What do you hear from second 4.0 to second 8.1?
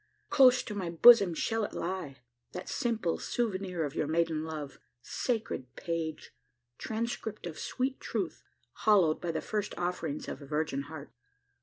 maiden love. Sacred page! Transcript of sweet